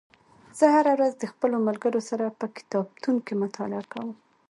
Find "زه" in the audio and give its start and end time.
0.57-0.65